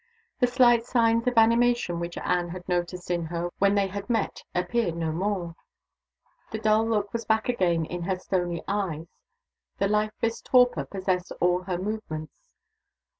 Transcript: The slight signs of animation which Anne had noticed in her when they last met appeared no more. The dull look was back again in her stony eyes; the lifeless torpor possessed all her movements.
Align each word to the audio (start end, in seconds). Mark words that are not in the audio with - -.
The 0.39 0.47
slight 0.47 0.83
signs 0.83 1.27
of 1.27 1.37
animation 1.37 1.99
which 1.99 2.17
Anne 2.17 2.49
had 2.49 2.67
noticed 2.67 3.11
in 3.11 3.25
her 3.25 3.51
when 3.59 3.75
they 3.75 3.87
last 3.87 4.09
met 4.09 4.43
appeared 4.55 4.95
no 4.95 5.11
more. 5.11 5.55
The 6.51 6.57
dull 6.57 6.87
look 6.87 7.13
was 7.13 7.23
back 7.23 7.47
again 7.47 7.85
in 7.85 8.01
her 8.05 8.17
stony 8.17 8.63
eyes; 8.67 9.05
the 9.77 9.87
lifeless 9.87 10.41
torpor 10.41 10.85
possessed 10.85 11.31
all 11.39 11.61
her 11.65 11.77
movements. 11.77 12.33